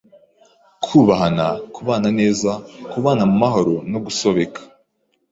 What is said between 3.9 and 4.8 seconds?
no gusobeka